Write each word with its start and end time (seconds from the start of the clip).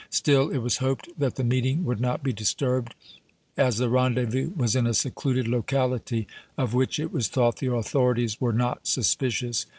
Still, 0.09 0.49
it 0.49 0.57
was 0.57 0.77
hoped 0.77 1.09
that 1.19 1.35
the 1.35 1.43
meeting 1.43 1.85
would 1.85 1.99
not 2.01 2.23
be 2.23 2.33
disturbed, 2.33 2.95
as 3.55 3.77
the 3.77 3.87
rendezvous 3.87 4.49
was 4.55 4.75
in 4.75 4.87
a 4.87 4.95
secluded 4.95 5.47
locality, 5.47 6.25
of 6.57 6.73
which, 6.73 6.97
it 6.99 7.13
was 7.13 7.27
thought, 7.27 7.57
the 7.57 7.71
authorities 7.71 8.41
were 8.41 8.51
not 8.51 8.87
suspicious. 8.87 9.67